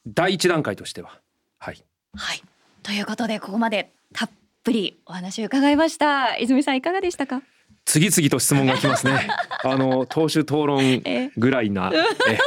[0.07, 1.21] 第一段階としては。
[1.59, 1.85] はい。
[2.15, 2.43] はい。
[2.83, 4.31] ということでここまでたっ
[4.65, 6.37] ぷりお話を伺いました。
[6.39, 7.43] 泉さんいかがでしたか？
[7.85, 9.29] 次々と質問が来ますね。
[9.65, 11.03] あの党首討論
[11.37, 12.39] ぐらいな、え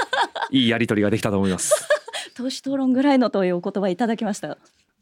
[0.51, 1.87] いいやり取りができたと思います。
[2.35, 4.57] 党首討論ぐらいのというお言葉いただきました。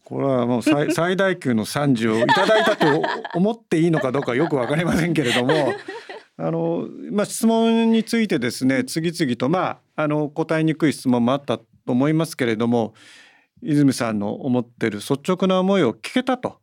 [0.07, 3.03] これはもう最 最大級の賛辞をいただいたと
[3.33, 5.73] 思っていいのかどうかよくわかりませんけれども。
[6.39, 12.93] あのまあ、質問についてですね次々と、まあ、あの答えにくい質問もあったと思いますけれども
[13.63, 16.59] 泉さんの思っている率直な思いを聞けたと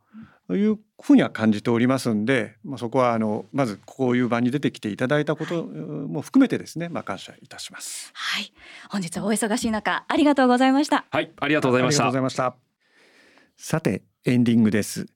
[0.48, 8.12] いうふうには感じておりますんで、まあ、そこはあのまずこういう場に出てきていただいたことも含めてですね、まあ、感謝いたします。
[8.14, 8.52] はい、
[8.88, 11.04] 本日はお忙しい中ありがとうございました。
[11.10, 12.73] はい、ありがとうございました。
[13.56, 15.06] さてエンディングです。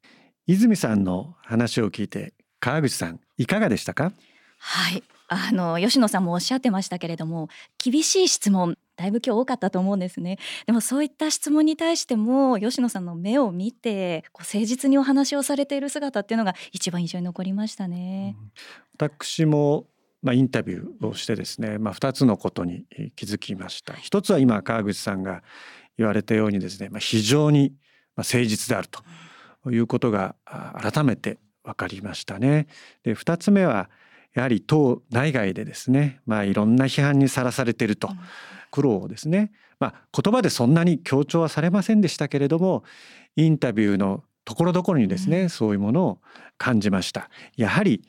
[0.47, 4.13] 泉さんの話を聞いて川口さんいかがでしたか？
[4.59, 5.03] はい。
[5.29, 10.39] あの吉野さんもおっしゃってましたけれども厳しい質問だいぶ今日多かったと思うんですね。
[10.67, 18.51] でもそういった質問に対しても吉野さんの目を見てこう誠実にお話をされている姿っていうのが一番印象に残りましたね、うん、
[18.99, 19.87] 私も
[20.21, 23.95] まあ、インタビューをしてですね、まあ、2つのことに気づきました。
[23.95, 25.45] 一つは今川口さんが
[25.97, 27.73] 言われたようにですね、まあ、非常に
[28.19, 30.35] 誠実であるということが
[30.81, 32.67] 改めて分かりましたね。
[33.03, 33.91] で2つ目は
[34.35, 38.09] やはり党内外でですね、まあ、いろんな批判にさらされていると、
[38.71, 39.51] 苦労をですね、
[39.81, 42.85] まあ、言葉でそんなに強調はされませんでしたけれども
[43.37, 46.19] インタビューのところどころにですね、うん、そういうものを
[46.57, 47.31] 感じました。
[47.57, 48.03] やはり、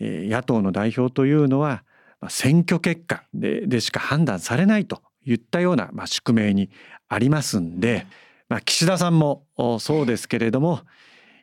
[0.00, 1.84] えー、野党の代表というのは、
[2.20, 6.70] まあ、選挙結果ででしか判断されないといったような、まあ、宿命に
[7.08, 8.06] ありますんで、
[8.48, 9.46] まあ、岸田さんも
[9.80, 10.80] そうですけれども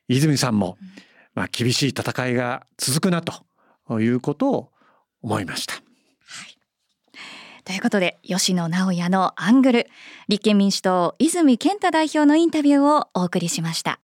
[0.08, 0.78] 泉さんも、
[1.34, 4.72] まあ、厳しい戦いが続くなということを
[5.22, 5.76] 思いました。
[7.64, 9.88] ということで吉野直也のアングル
[10.28, 14.00] 立憲民主党泉健太代表のインタビューをお送りしました。